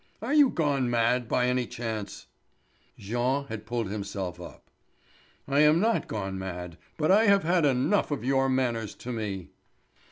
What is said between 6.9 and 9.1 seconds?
but I have had enough of your manners